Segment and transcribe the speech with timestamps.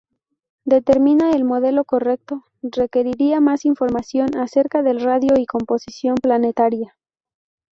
[0.65, 6.95] Determinar el modelo correcto requeriría más información acerca del radio y composición planetaria.